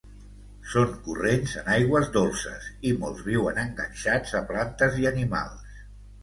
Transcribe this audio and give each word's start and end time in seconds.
Són 0.69 0.93
corrents 1.07 1.51
en 1.59 1.69
aigües 1.73 2.09
dolces 2.15 2.71
i 2.93 2.95
molts 3.03 3.21
viuen 3.27 3.61
enganxats 3.65 4.35
a 4.41 4.43
plantes 4.49 4.99
i 5.05 5.07
animals. 5.13 5.79